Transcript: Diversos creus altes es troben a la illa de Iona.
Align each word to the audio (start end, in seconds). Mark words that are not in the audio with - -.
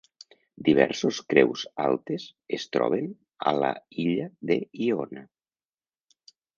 Diversos 0.69 1.19
creus 1.33 1.65
altes 1.83 2.25
es 2.59 2.67
troben 2.77 3.13
a 3.53 3.57
la 3.61 3.73
illa 4.09 4.29
de 4.55 4.61
Iona. 4.91 5.29